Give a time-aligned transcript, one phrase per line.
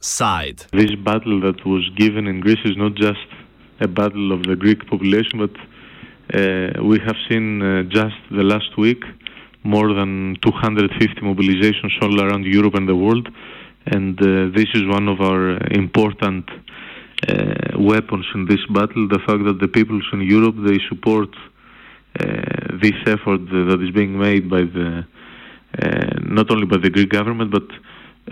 [0.00, 0.64] Side.
[0.72, 3.26] This battle that was given in Greece is not just
[3.80, 5.54] a battle of the Greek population, but
[6.34, 9.04] uh, we have seen uh, just the last week
[9.62, 13.28] more than 250 mobilizations all around Europe and the world,
[13.86, 16.48] and uh, this is one of our important
[17.78, 19.08] weapons in this battle.
[19.08, 21.30] The fact that the peoples in Europe they support
[22.18, 25.04] uh, this effort that is being made by the
[25.80, 27.68] uh, not only by the Greek government but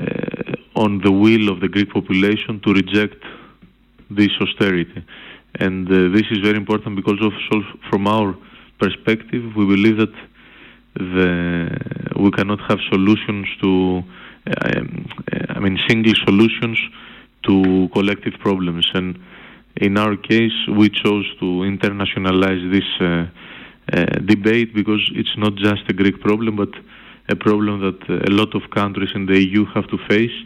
[0.00, 3.22] uh, on the will of the Greek population to reject
[4.10, 5.04] this austerity.
[5.54, 7.32] And uh, this is very important because of
[7.90, 8.36] from our
[8.78, 10.14] perspective, we believe that
[10.94, 14.02] the, we cannot have solutions to,
[14.64, 15.06] um,
[15.50, 16.78] I mean, single solutions
[17.48, 18.86] to collective problems.
[18.94, 19.18] And
[19.76, 25.82] in our case, we chose to internationalize this uh, uh, debate because it's not just
[25.88, 26.70] a Greek problem, but
[27.28, 30.36] a problem that a lot of countries in the EU have to face.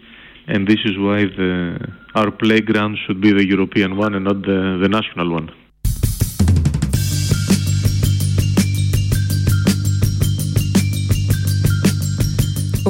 [0.46, 1.78] And this is why the,
[2.14, 5.50] our playground should be the European one and not the, the national one.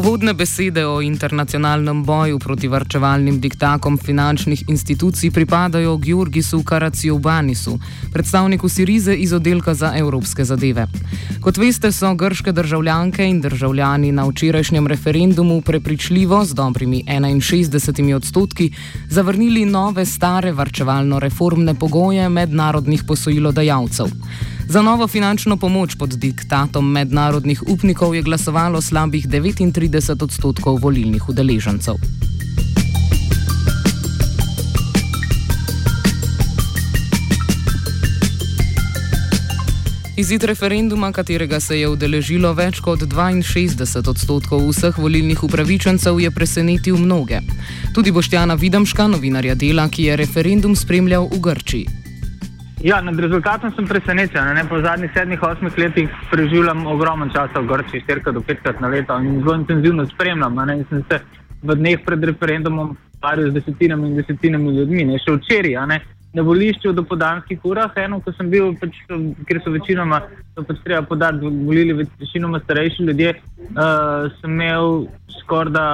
[0.02, 7.78] Uvodne besede o internacionalnem boju proti varčevalnim diktakom finančnih institucij pripadajo Georgisu Karacijobanisu,
[8.12, 10.86] predstavniku Sirize iz oddelka za evropske zadeve.
[11.40, 18.72] Kot veste, so grške državljanke in državljani na včerajšnjem referendumu prepričljivo z dobrimi 61 odstotki
[19.08, 24.06] zavrnili nove stare varčevalno-reformne pogoje mednarodnih posojilodajalcev.
[24.68, 31.94] Za novo finančno pomoč pod diktatom mednarodnih upnikov je glasovalo slabih 39 odstotkov volilnih udeležencev.
[40.16, 46.96] Izid referenduma, katerega se je udeležilo več kot 62 odstotkov vseh volilnih upravičencev, je presenetil
[46.96, 47.40] mnoge.
[47.94, 52.01] Tudi Boštjana Vidamška, novinarja dela, ki je referendum spremljal v Grčiji.
[52.82, 54.54] Ja, nad rezultatom sem presenečen.
[54.54, 54.64] Ne?
[54.66, 59.14] Po zadnjih sedmih, osmih letih preživljam ogromno časa v Grčiji, štirikrat do petkrat na leto
[59.22, 60.58] in zelo intenzivno spremljam.
[60.58, 61.20] In sem se
[61.62, 65.04] v dneh pred referendumom ukvarjal z desetinami in desetinami ljudmi.
[65.12, 65.20] Ne?
[65.22, 66.00] Še včeraj, ne?
[66.32, 68.96] na volišču do podanskih urah, eno, ko sem bil, pač,
[69.46, 70.22] ker so večinoma,
[70.56, 75.06] to pač treba podati, volili večinoma starejši ljudje, uh, sem imel
[75.42, 75.86] skoraj da.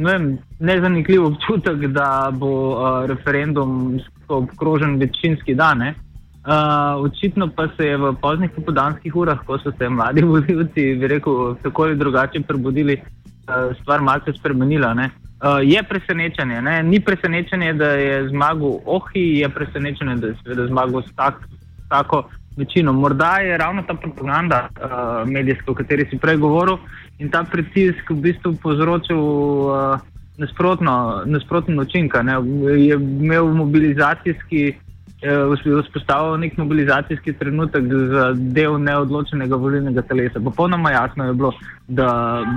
[0.00, 0.26] Ne vem,
[0.60, 3.98] nezanikljiv občutek, da bo uh, referendum
[4.36, 5.82] obkrožen večinski dan.
[5.82, 11.06] Uh, očitno pa se je v poznih popodanskih urah, ko so se mladi volivci, bi
[11.06, 14.94] rekel, tako ali drugače prebudili, uh, stvar malce spremenila.
[14.96, 16.82] Uh, je presenečenje, ne?
[16.82, 21.48] ni presenečenje, da je zmagal Ohi, je presenečenje, da je zmagal s tak,
[21.88, 22.24] tako
[22.56, 22.92] večino.
[22.92, 26.78] Morda je ravno ta propaganda uh, medijska, o kateri si prej govoril,
[27.18, 29.18] in ta pritisk v bistvu povzročil.
[29.18, 30.00] Uh,
[30.40, 32.22] nasprotno, nasprotno učinka.
[32.22, 32.32] Ne.
[32.76, 34.74] Je imel mobilizacijski,
[35.22, 40.40] eh, vzpostavil nek mobilizacijski trenutek za del neodločenega volilnega telesa.
[40.40, 41.52] Popolnoma jasno je bilo,
[41.88, 42.10] da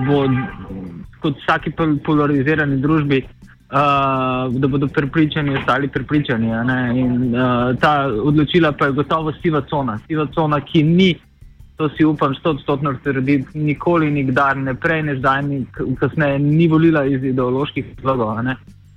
[0.07, 0.23] bo
[1.21, 1.71] kot vsaki
[2.05, 3.25] polarizirani družbi.
[3.73, 6.47] Uh, da bodo pripričani, ostali pripričani.
[6.99, 11.07] In, uh, ta odločila pa je gotovo siva cona, siva cona, ki ni
[11.83, 15.65] to si upam stotno trditi, nikoli, nikdar, ne prej, ne zdaj, ni
[15.99, 18.39] kasneje, ni volila iz ideoloških razlogov,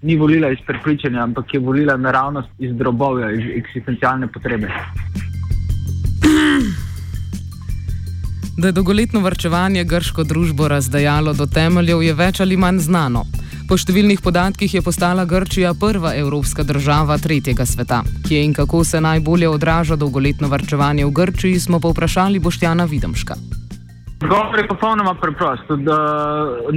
[0.03, 4.71] ni volila iz prepričanja, ampak je volila naravnost iz drobovja, iz eksistencialne potrebe.
[8.59, 13.25] Da je dolgoletno vrčevanje grško družbo razdajalo do temeljev, je več ali manj znano.
[13.67, 18.05] Po številnih podatkih je postala Grčija prva evropska država tretjega sveta.
[18.23, 23.35] Kje in kako se najbolje odraža dolgoletno vrčevanje v Grčiji, smo povprašali Boštjana Videmška.
[24.23, 25.67] Govor je popolnoma preprost.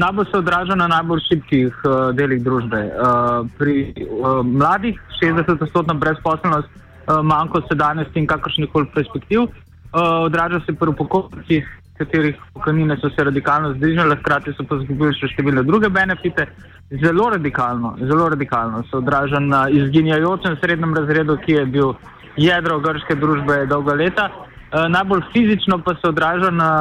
[0.02, 2.82] Najbolj se odraža na najbolj šibkih uh, delih družbe.
[2.90, 10.66] Uh, pri uh, mladih 60-odstotna brezposelnost, uh, manjko sedanjosti in kakršnih koli perspektiv, uh, odraža
[10.66, 15.63] se pri upokojitev katerih pokojnine so se radikalno znižale, hkrati so pa izgubili še številne
[15.67, 16.47] druge benefite.
[17.03, 21.91] Zelo radikalno, zelo radikalno se odraža na izginjajočem srednjem razredu, ki je bil
[22.40, 24.29] jedro grške družbe dolga leta.
[24.29, 26.72] E, najbolj fizično pa se odraža na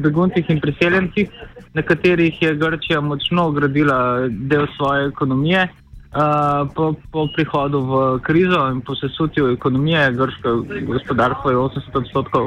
[0.00, 1.30] beguncih in priseljencih,
[1.74, 5.68] na katerih je Grčija močno gradila del svoje ekonomije.
[6.14, 10.52] Uh, po, po prihodu v krizo in po sesutju ekonomije, grško
[10.86, 12.44] gospodarstvo je 80 odstotkov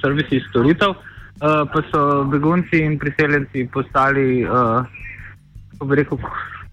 [0.00, 0.94] servisi in storitev.
[0.94, 4.84] Uh, pa so begunci in priseljenci postali, uh,
[5.88, 6.18] rekel,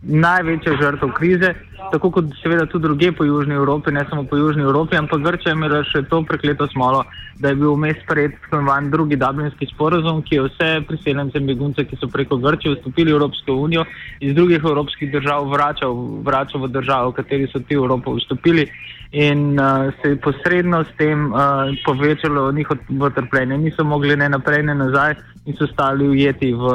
[0.03, 1.55] največja žrtev krize.
[1.91, 5.51] tako kot seveda tudi druge po Južni Evropi, ne samo po Južni Evropi, ampak Grčija
[5.51, 7.03] je imela še to prekleto smolo,
[7.39, 11.85] da je bil vmes tako imenovan drugi Dublinski sporozum, ki je vse priseljence in begunce,
[11.85, 13.85] ki so preko Grčije vstopili v Evropsko unijo,
[14.19, 15.95] iz drugih evropskih držav vračal,
[16.27, 18.67] vračal v državo, v kateri so ti v Evropo vstopili
[19.11, 23.57] in uh, se je posredno s tem uh, povečalo njihovo trpljenje.
[23.57, 25.15] Niso mogli ne naprej, ne nazaj
[25.45, 26.67] in so stali ujeti v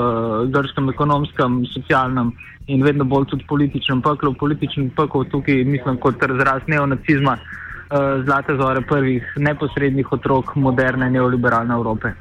[0.49, 2.33] grškem ekonomskem, socialnem
[2.73, 4.35] in vedno bolj tudi političnem peklu.
[4.35, 11.75] Političen pekel tukaj, mislim, kot razraz neonacizma, uh, zlate zore prvih neposrednih otrok moderne neoliberalne
[11.75, 12.15] Evrope.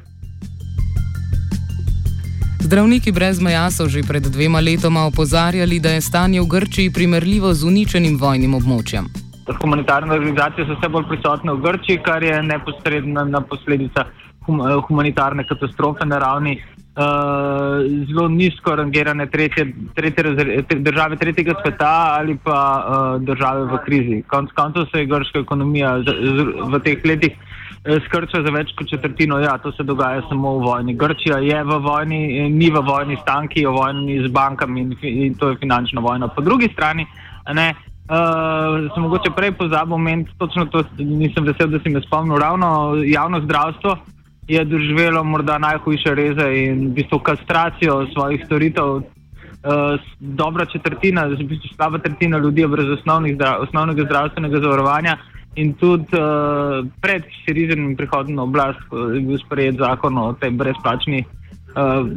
[2.62, 7.54] Zdravniki brez meja so že pred dvema letoma opozarjali, da je stanje v Grčiji primerljivo
[7.54, 9.08] z uničenim vojnim območjem.
[9.62, 14.06] Humanitarne organizacije so vse bolj prisotne v Grčiji, kar je neposredna posledica
[14.46, 16.54] hum humanitarne katastrofe na ravni
[16.96, 23.78] uh, zelo nizko rangirane tretje, tretje razre, države tretjega sveta ali pa uh, države v
[23.84, 24.22] krizi.
[24.26, 27.32] Konec koncev se je grška ekonomija z, z, v teh letih
[27.84, 29.38] eh, skrčila za več kot četrtino.
[29.38, 30.94] Ja, to se dogaja samo v vojni.
[30.94, 34.92] Grčija je v vojni, ni v vojni s tanki, je v vojni z bankami in,
[35.02, 36.28] in to je finančna vojna.
[36.28, 37.06] Po drugi strani,
[37.52, 42.36] ne, Uh, sem mogoče prej pozabil omeniti, točno to nisem vesel, da si me spomnil.
[42.36, 43.94] Ravno javno zdravstvo
[44.48, 49.02] je doživelo morda najhujše reze in v bistvu kastracijo svojih storitev.
[49.62, 52.86] Uh, dobra četrtina, v bistvu slaba tretjina ljudi je brez
[53.34, 55.16] zdra, osnovnega zdravstvenega zavarovanja
[55.54, 58.80] in tudi uh, pred Sirizenim prihodom na oblast
[59.14, 62.08] je bil sprejet zakon o tej brezplačni uh,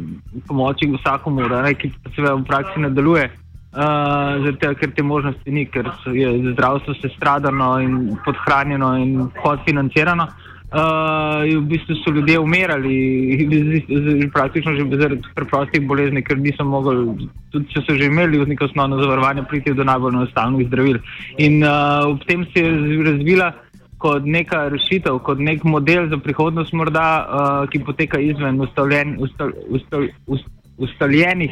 [0.48, 3.30] pomoči vsakomur, ki se v praksi ne deluje.
[3.76, 10.24] Uh, zato, ker te možnosti ni, ker je zdravstvo se stradano in podhranjeno in podfinancirano.
[10.24, 17.28] Uh, Uh, v bistvu so ljudje umirali, praktično že zaradi preprostih bolezni, ker niso mogli,
[17.54, 20.98] tudi če so že imeli neko osnovno zavarovanje, priti do najbolj enostavnih zdravil.
[21.38, 23.54] In uh, ob tem se je razvila
[23.98, 29.56] kot neka rešitev, kot nek model za prihodnost, morda, uh, ki poteka izven ustaljen, ustal,
[29.72, 31.50] ustal, ustal, ustaljenih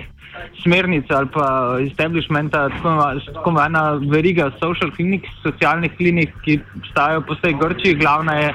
[0.62, 7.54] smernic ali pa establishmenta, tako imenovana veriga social clinic, socialnih klinik, ki obstajajo po vsej
[7.60, 8.50] Grčiji, glavna je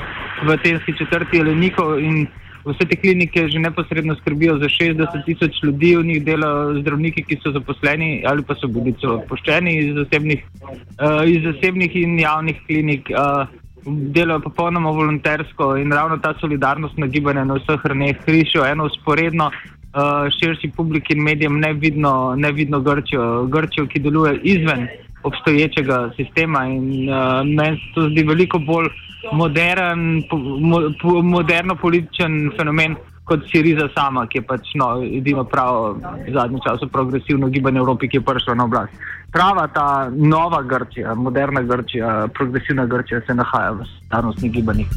[0.47, 2.27] v tenski četrti Eleniko in
[2.65, 7.39] vse te klinike že neposredno skrbijo za 60 tisoč ljudi, v njih delajo zdravniki, ki
[7.43, 12.61] so zaposleni ali pa so bili celo odpoščeni iz zasebnih, uh, iz zasebnih in javnih
[12.67, 13.09] klinik.
[13.09, 13.47] Uh,
[13.89, 19.47] Delajo popolnoma volontersko in ravno ta solidarnost na gibanje na vseh ravneh krišijo eno usporedno
[20.39, 24.87] širši publiki in medijem nevidno, nevidno Grčijo, Grčijo, ki deluje izven
[25.23, 26.65] obstoječega sistema.
[26.65, 27.15] In uh,
[27.45, 28.89] meni se to zdi veliko bolj
[29.31, 30.79] modern, po, mo,
[31.23, 32.95] moderno političen fenomen.
[33.29, 38.09] Kot Siriza sama, ki je pač no, edino pravo v zadnjem času progresivno gibanje Evropi,
[38.09, 38.93] ki je prišlo na oblast.
[39.31, 44.89] Prava ta nova Grčija, moderna Grčija, progresivna Grčija se nahaja v starostnih gibanjih.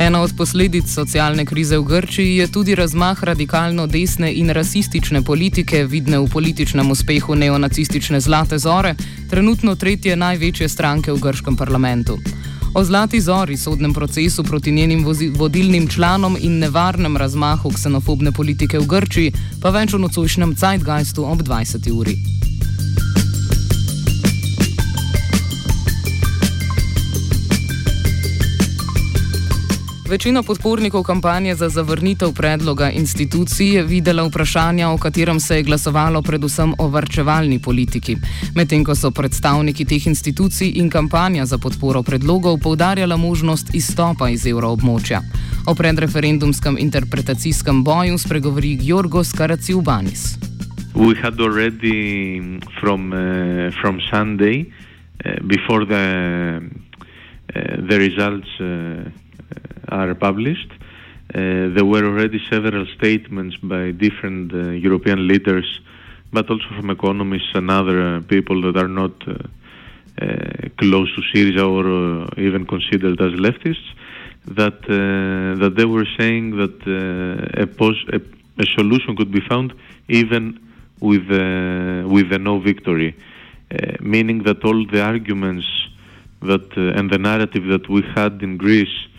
[0.00, 5.84] Ena od posledic socialne krize v Grčiji je tudi razmah radikalno desne in rasistične politike,
[5.84, 8.94] vidne v političnem uspehu neonacistične Zlate Zore,
[9.30, 12.16] trenutno tretje največje stranke v grškem parlamentu.
[12.74, 15.04] O Zlati Zori, sodnem procesu proti njenim
[15.36, 21.42] vodilnim članom in nevarnem razmahu ksenofobne politike v Grčiji, pa več o nocojšnjem Zeitgeistu ob
[21.42, 21.92] 20.
[21.92, 22.39] uri.
[30.10, 36.22] Večina podpornikov kampanje za zavrnitev predloga institucij je videla vprašanja, o katerem se je glasovalo
[36.22, 38.16] predvsem o varčevalni politiki,
[38.56, 44.46] medtem ko so predstavniki teh institucij in kampanja za podporo predlogov poudarjala možnost izstopa iz
[44.46, 45.20] evroobmočja.
[45.66, 50.38] O predreferendumskem interpretacijskem boju spregovori Jorgos Karaciubanis.
[50.94, 52.40] We had already
[52.80, 56.04] from, uh, from Sunday, uh, before the,
[57.54, 59.29] uh, the results uh,
[59.90, 60.70] are published.
[61.32, 65.80] Uh, there were already several statements by different uh, European leaders,
[66.32, 69.34] but also from economists and other uh, people that are not uh,
[70.20, 73.88] uh, close to Syria or uh, even considered as leftists,
[74.46, 74.80] that
[75.62, 76.76] that they were saying that
[77.58, 78.20] a, pos- a,
[78.58, 79.74] a, solution could be found
[80.08, 80.58] even
[81.00, 81.28] with
[82.10, 83.14] with a no victory,
[84.00, 85.66] meaning that all the arguments
[86.40, 89.09] that and the narrative that we had in Greece uh,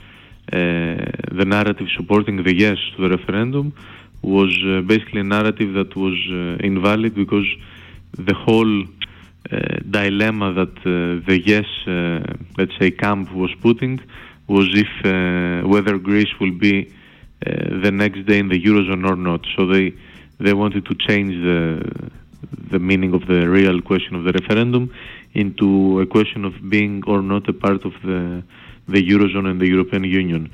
[0.52, 3.74] the narrative supporting the yes to the referendum
[4.22, 7.48] was uh, basically a narrative that was uh, invalid because
[8.18, 8.84] the whole
[9.52, 12.22] uh, dilemma that uh, the yes, uh,
[12.58, 14.00] let's say, camp was putting
[14.48, 16.94] was if whether Greece will be
[17.40, 19.42] the next day in the eurozone or not.
[19.56, 19.94] So they
[20.40, 21.82] they wanted to change the
[22.70, 24.94] the meaning of the real question of the referendum
[25.34, 28.44] into a question of being or not a part of the
[28.88, 30.52] the eurozone and the European Union.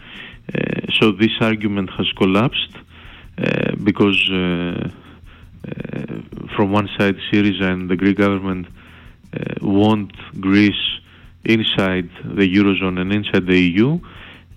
[0.54, 2.76] Uh, so this argument has collapsed
[3.38, 4.90] uh, because uh,
[6.56, 8.68] from one side, Syriza and the Greek government
[9.62, 10.86] want Greece
[11.44, 14.00] inside the eurozone and inside the EU.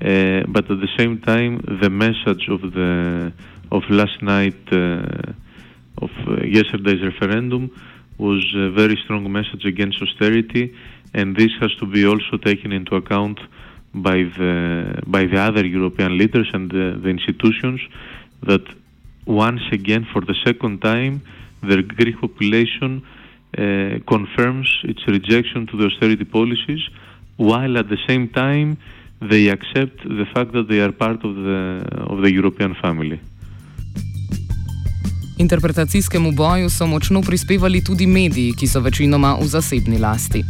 [0.00, 3.32] Uh, but at the same time, the message of the
[3.70, 7.70] of last night uh, of uh, yesterday's referendum
[8.18, 10.74] was a very strong message against austerity,
[11.14, 13.38] and this has to be also taken into account
[13.94, 17.80] by the by the other European leaders and the, the institutions
[18.42, 18.62] that
[19.26, 21.22] once again, for the second time,
[21.62, 26.82] the Greek population uh, confirms its rejection to the austerity policies,
[27.36, 28.78] while at the same time
[29.20, 33.18] they accept the fact that they are part of the of the European family.
[35.38, 40.44] Interpretacijskemu boju so močno prispevali tudi mediji, ki so večinoma v zasebni lasti.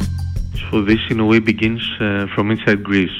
[0.69, 3.19] So this in a way begins uh, from inside Greece.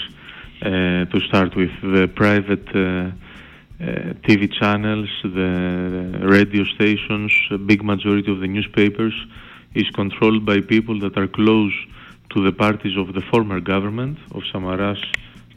[0.63, 7.83] Uh, to start with the private uh, uh, TV channels, the radio stations, a big
[7.83, 9.15] majority of the newspapers
[9.75, 11.73] is controlled by people that are close
[12.29, 15.03] to the parties of the former government of Samaras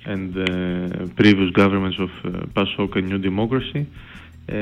[0.06, 4.54] and the previous governments of uh, PASOK and New Democracy, uh,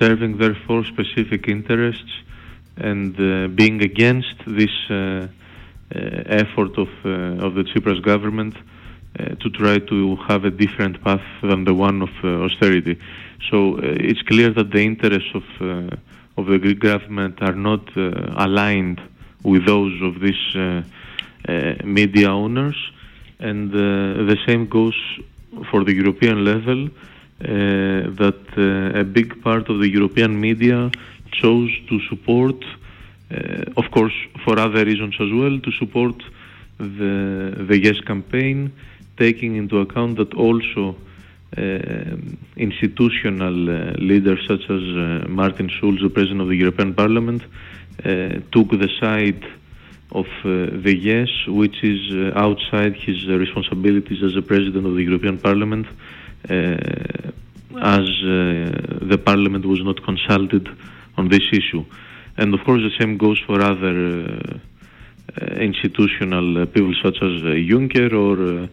[0.00, 2.12] serving therefore specific interests
[2.76, 4.74] and uh, being against this
[5.94, 8.54] effort of, uh, of the Tsipras government
[9.16, 12.98] to try to have a different path than the one of austerity.
[13.48, 15.44] So it's clear that the interests of
[16.36, 19.00] of the Greek government are not uh, aligned
[19.42, 20.82] with those of these uh,
[21.48, 22.76] uh, media owners,
[23.38, 24.96] and the same goes
[25.70, 26.88] for the European level.
[28.20, 28.42] that
[29.02, 30.90] a big part of the European media
[31.40, 32.56] chose to support,
[33.76, 34.14] of course,
[34.44, 36.22] for other reasons as well, to support
[36.78, 38.72] the the Yes campaign,
[39.16, 40.96] taking into account that also
[41.56, 42.16] uh,
[42.56, 47.42] institutional uh, leaders such as uh, Martin Schulz, the President of the European Parliament,
[48.50, 49.44] took the side
[50.10, 55.86] of the yes, which is outside his responsibilities as a President of the European Parliament,
[56.48, 58.06] as
[59.12, 60.68] the Parliament was not consulted
[61.16, 61.84] on this issue.
[62.36, 64.58] And of course, the same goes for other uh,
[65.40, 68.68] uh, institutional people such as uh, Juncker or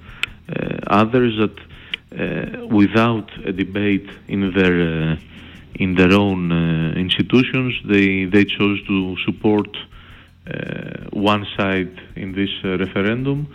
[0.88, 1.58] others that
[2.12, 5.15] uh, without a debate in their uh,
[5.75, 9.70] in their own uh, institutions, they they chose to support
[11.13, 13.48] one side in this referendum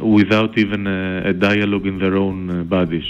[0.00, 3.08] without even a, a, dialogue in their own bodies.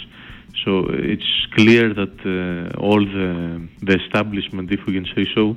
[0.64, 5.56] So it's clear that uh, all the, the establishment, if we can say so,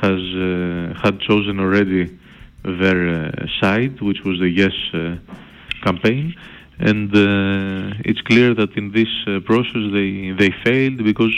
[0.00, 2.18] has uh, had chosen already
[2.62, 4.72] their uh, side, which was the yes
[5.82, 6.34] campaign.
[6.78, 11.34] And uh, it's clear that in this uh, process they they failed because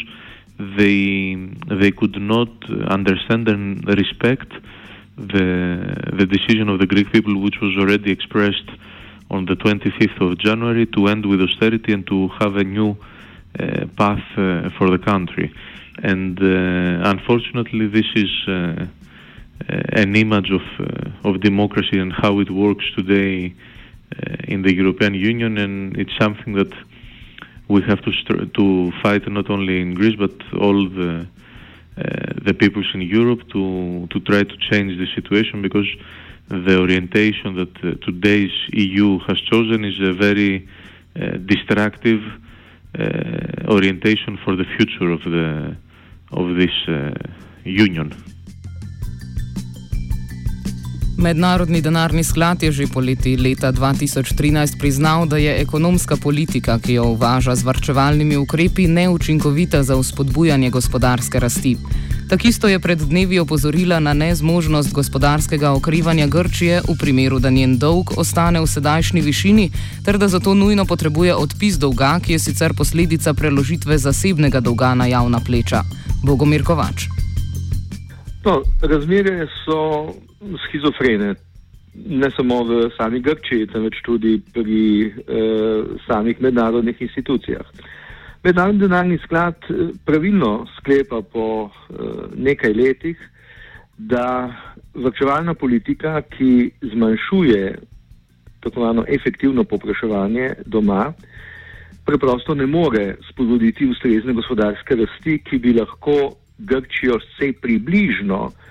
[0.79, 1.37] they
[1.69, 2.53] they could not
[2.99, 4.51] understand and respect
[5.17, 5.47] the
[6.21, 8.69] the decision of the Greek people, which was already expressed
[9.31, 12.97] on the 25th of January to end with austerity and to have a new
[13.59, 15.53] uh, path uh, for the country.
[16.03, 18.87] And uh, unfortunately, this is uh,
[19.69, 20.63] an image of
[21.25, 23.55] of democracy and how it works today
[24.15, 26.73] uh, in the European Union, and it's something that
[27.69, 28.13] we have to
[28.47, 31.36] to fight not only in Greece but all the uh,
[31.97, 35.89] the peoples in Europe to to try to change the situation because
[36.49, 40.69] the orientation that uh, today's EU has chosen is a very
[41.21, 42.23] uh, destructive
[42.99, 45.77] uh, orientation for the future of the
[46.33, 47.13] of this uh,
[47.65, 48.15] union.
[51.19, 57.05] Mednarodni denarni sklad je že poleti leta 2013 priznal, da je ekonomska politika, ki jo
[57.05, 61.77] uvaža z varčevalnimi ukrepi, neučinkovita za vzpodbujanje gospodarske rasti.
[62.29, 68.19] Takisto je pred dnevi opozorila na nezmožnost gospodarskega okrivanja Grčije v primeru, da njen dolg
[68.19, 69.71] ostane v sedajšnji višini,
[70.05, 75.07] ter da zato nujno potrebuje odpis dolga, ki je sicer posledica preložitve zasebnega dolga na
[75.07, 75.83] javna pleča.
[76.25, 77.09] Bogomir Kovač.
[78.45, 81.35] No, razmere so schizofrene,
[81.95, 85.13] ne samo v sami Grčiji, temveč tudi pri eh,
[86.07, 87.65] samih mednarodnih institucijah.
[88.45, 91.95] Mednarodni denarni sklad eh, pravilno sklepa po eh,
[92.37, 93.17] nekaj letih,
[93.97, 94.53] da
[94.95, 97.79] vrčevalna politika, ki zmanjšuje
[98.61, 101.13] tako imenovano efektivno popraševanje doma,
[102.05, 108.67] preprosto ne more spodbuditi ustrezne gospodarske rasti, ki bi lahko Grčijo vse približno eh,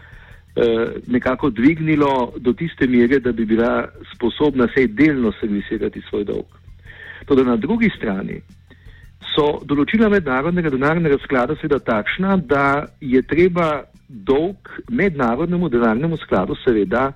[1.07, 6.47] nekako dvignilo do tiste mere, da bi bila sposobna vsej delno servisirati svoj dolg.
[7.25, 8.39] Tudi na drugi strani
[9.35, 17.09] so določila mednarodnega denarnega sklada seveda takšna, da je treba dolg mednarodnemu denarnemu skladu seveda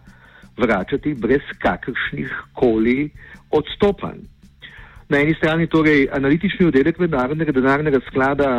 [0.58, 3.10] vračati brez kakršnih koli
[3.56, 4.20] odstopanj.
[5.10, 8.50] Na eni strani torej analitični oddelek mednarodnega denarnega sklada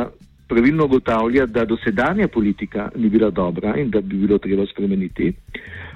[0.50, 5.32] pravilno ugotavlja, da dosedanja politika ni bila dobra in da bi bilo treba spremeniti.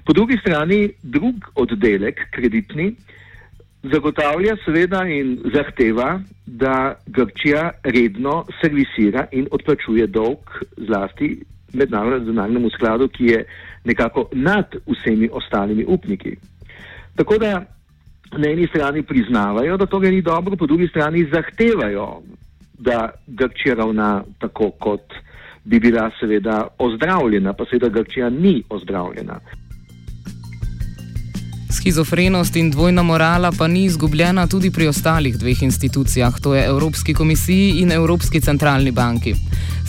[0.04, 2.94] Po drugi strani drug oddelek, kreditni,
[3.82, 10.38] zagotavlja seveda in zahteva, da Grčija redno servisira in odplačuje dolg
[10.76, 11.37] zlasti
[11.73, 13.44] mednarodnemu skladu, ki je
[13.84, 16.37] nekako nad vsemi ostalimi upniki.
[17.16, 17.64] Tako da
[18.38, 22.23] na eni strani priznavajo, da to ni dobro, po drugi strani zahtevajo,
[22.78, 25.14] da Grčija ravna tako, kot
[25.64, 29.40] bi bila seveda ozdravljena, pa seveda Grčija ni ozdravljena.
[31.71, 37.14] Schizofrenost in dvojna morala pa ni izgubljena tudi pri ostalih dveh institucijah, to je Evropski
[37.14, 39.35] komisiji in Evropski centralni banki.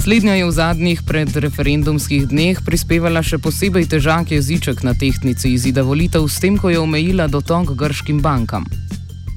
[0.04, 6.28] Slednja je v zadnjih predreferendumskih dneh prispevala še posebej težak jeziček na tehtnici izida volitev,
[6.28, 8.66] s tem, ko je omejila dotok grškim bankam.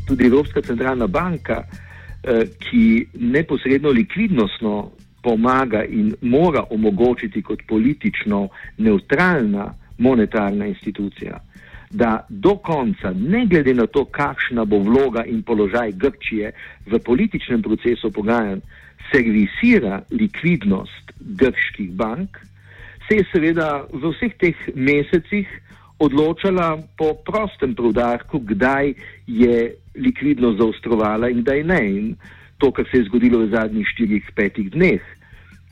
[0.09, 1.63] Tudi Evropska centralna banka,
[2.59, 4.91] ki neposredno likvidnostno
[5.23, 8.49] pomaga in mora omogočiti kot politično
[8.79, 11.41] neutralna monetarna institucija,
[11.91, 16.53] da do konca, ne glede na to, kakšna bo vloga in položaj Grčije
[16.87, 18.61] v političnem procesu pogajanj,
[19.13, 22.39] servisira likvidnost grških bank,
[23.09, 25.49] se je seveda v vseh teh mesecih
[25.99, 28.95] odločala po prostem proudarku, kdaj
[29.27, 31.81] je likvidnost zaostrovala in kdaj ne.
[31.91, 32.17] In
[32.59, 35.03] to, kar se je zgodilo v zadnjih štirih, petih dneh,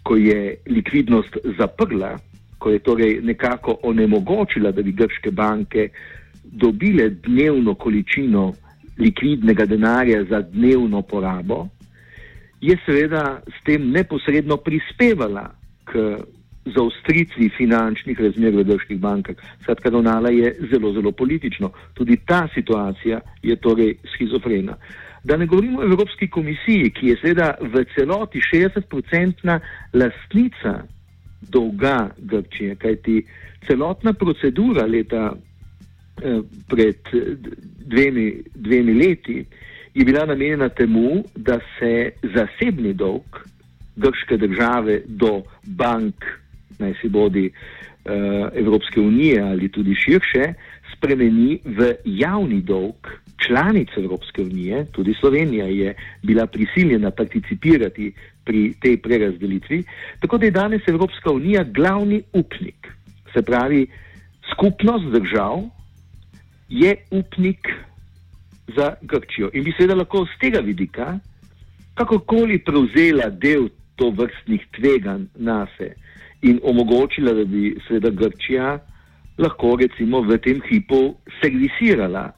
[0.03, 2.19] ko je likvidnost zaprla,
[2.59, 5.89] ko je torej nekako onemogočila, da bi grške banke
[6.45, 8.53] dobile dnevno količino
[8.99, 11.67] likvidnega denarja za dnevno porabo,
[12.61, 15.51] je seveda s tem neposredno prispevala
[15.85, 16.17] k
[16.75, 19.37] zaustritvi finančnih razmer v grških bankah.
[19.63, 21.71] Skratka, ravnala je zelo, zelo politično.
[21.95, 24.77] Tudi ta situacija je torej schizofrena.
[25.25, 29.61] Da ne govorimo o Evropski komisiji, ki je seveda v celoti 60-odstotna
[29.93, 30.83] lastnica
[31.41, 33.23] dolga Grčije, kajti
[33.67, 36.97] celotna procedura leta eh, pred
[37.87, 39.45] dvemi, dvemi leti
[39.95, 43.37] je bila namenjena temu, da se zasebni dolg
[43.97, 46.15] grške države do bank,
[46.79, 48.13] naj si bodi uh,
[48.55, 50.53] Evropske unije ali tudi širše,
[50.97, 53.09] spremeni v javni dolg
[53.47, 58.13] članic Evropske unije, tudi Slovenija je bila prisiljena participirati
[58.45, 59.83] pri tej prerazdelitvi,
[60.21, 62.89] tako da je danes Evropska unija glavni upnik.
[63.33, 63.87] Se pravi,
[64.53, 65.63] skupnost držav
[66.69, 67.69] je upnik
[68.77, 69.51] za Grčijo.
[69.53, 71.19] In bi seveda lahko z tega vidika
[71.95, 75.95] kakorkoli prevzela del to vrstnih tveganj na se
[76.51, 78.79] in omogočila, da bi seveda Grčija
[79.39, 82.33] lahko recimo v tem hipu servisirala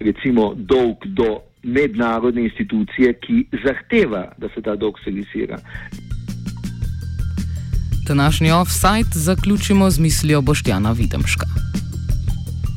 [0.00, 5.58] recimo dolg do mednarodne institucije, ki zahteva, da se ta dolg servisira.
[8.08, 11.46] Današnji offside zaključimo z mislijo Boštjana Videmška.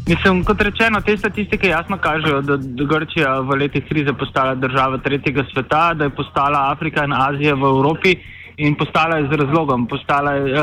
[0.08, 4.98] Mislim, kot rečeno, te statistike jasno kažejo, da je Grčija v letih krize postala država
[4.98, 8.16] tretjega sveta, da je postala Afrika in Azija v Evropi
[8.58, 9.88] in postala je z razlogom.
[9.88, 10.60] Postala je uh,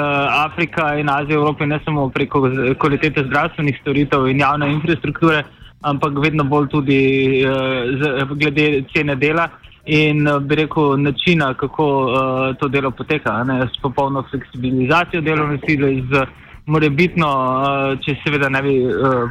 [0.47, 2.43] Afrika in Azija v Evropi ne samo preko
[2.79, 5.45] kvalitete zdravstvenih storitev in javne infrastrukture,
[5.83, 7.01] ampak vedno bolj tudi
[7.45, 7.53] uh,
[8.01, 9.49] z, glede cene dela
[9.87, 15.59] in uh, bi rekel načina, kako uh, to delo poteka, ne, s popolno fleksibilizacijo delovne
[15.67, 15.95] sile.
[16.13, 16.27] Z,
[16.71, 19.31] morebitno, uh, če seveda ne bi uh,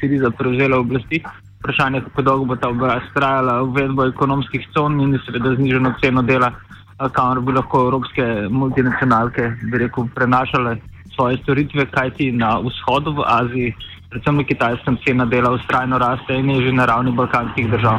[0.00, 1.20] Siriza prevzela oblasti,
[1.58, 6.52] vprašanje, kako dolgo bo ta oblast trajala, uvedbo ekonomskih con in seveda zniženo ceno dela,
[6.98, 10.76] kamor bi lahko evropske multinacionalke, bi rekel, prenašale
[11.14, 13.74] svoje storitve, kajti na vzhodu v Aziji,
[14.10, 17.98] predvsem na kitajskem, cena dela ustrajno raste in je že na ravni balkanskih držav.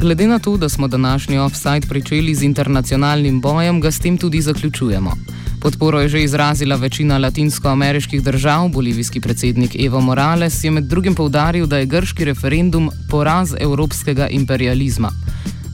[0.00, 4.40] Glede na to, da smo današnji offside pričeli z internacionalnim bojem, ga s tem tudi
[4.40, 5.29] zaključujemo.
[5.60, 11.66] Podporo je že izrazila večina latinskoameriških držav, bolivijski predsednik Evo Morales je med drugim povdaril,
[11.66, 15.10] da je grški referendum poraz evropskega imperializma.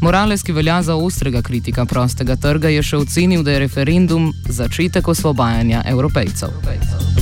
[0.00, 5.08] Morales, ki velja za ostrega kritika prostega trga, je še ocenil, da je referendum začetek
[5.08, 6.48] osvobajanja evropejcev.
[6.48, 7.16] evropejcev.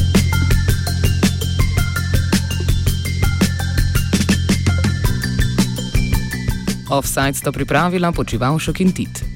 [6.88, 9.33] Offside sta pripravila počival šok in tit.